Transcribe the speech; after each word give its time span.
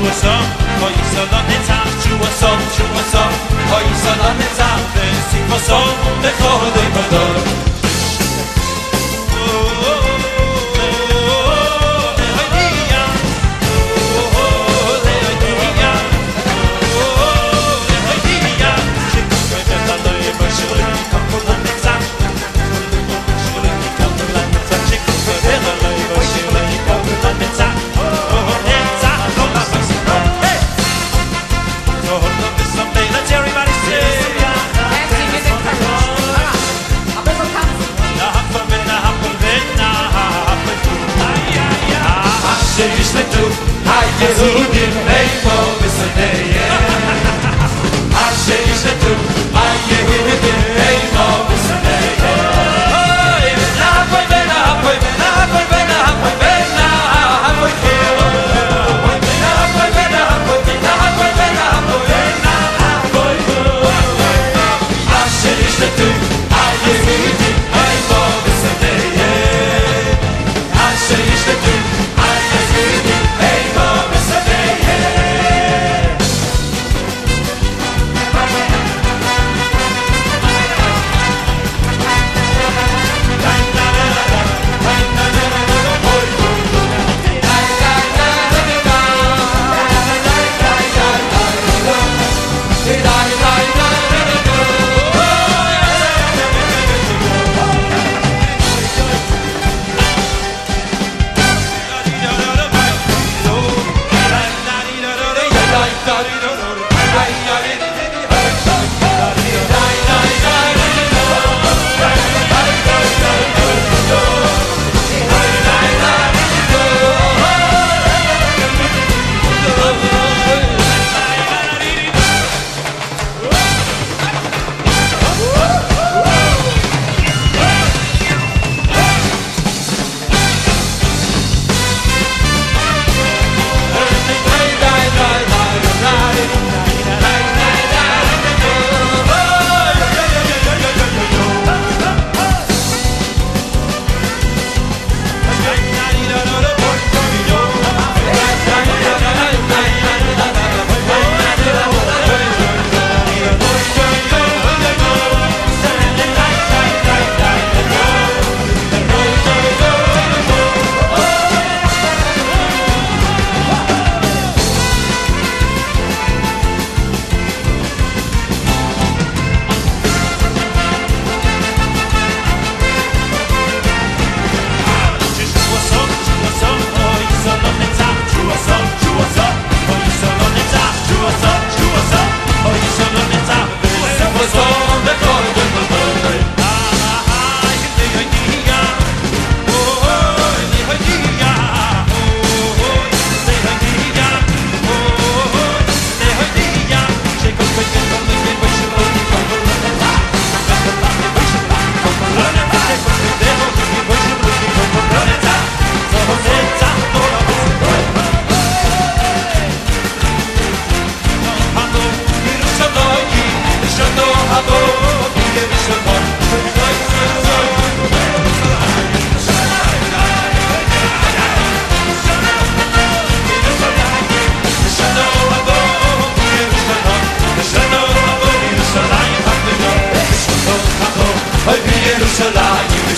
Yerushalayim, 0.00 0.39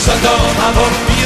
Shalom, 0.03 0.57
Amor, 0.67 1.22